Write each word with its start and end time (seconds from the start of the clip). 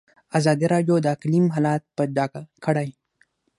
ازادي 0.37 0.65
راډیو 0.73 0.95
د 1.01 1.07
اقلیم 1.15 1.45
حالت 1.53 1.83
په 1.95 2.03
ډاګه 2.15 2.41
کړی. 2.65 2.89